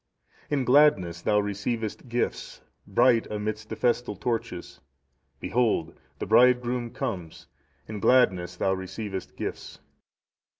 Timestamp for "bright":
2.87-3.27